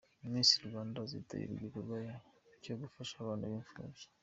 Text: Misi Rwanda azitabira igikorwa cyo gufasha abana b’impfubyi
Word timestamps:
Misi 0.31 0.55
Rwanda 0.67 0.97
azitabira 1.05 1.51
igikorwa 1.55 1.95
cyo 2.63 2.73
gufasha 2.81 3.13
abana 3.19 3.43
b’impfubyi 3.51 4.05